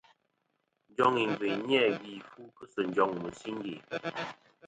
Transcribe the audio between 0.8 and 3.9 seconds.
Njoŋ ìngviyn ni-a gvi fu kɨ sɨ njoŋ mɨ̀singe.